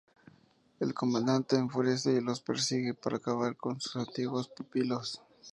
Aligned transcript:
El 0.79 0.95
Comandante 0.95 1.57
enfurece 1.57 2.13
y 2.13 2.21
los 2.21 2.41
persigue 2.41 2.95
para 2.95 3.17
acabar 3.17 3.55
con 3.55 3.79
sus 3.79 3.97
antiguos 3.97 4.47
pupilos. 4.47 5.21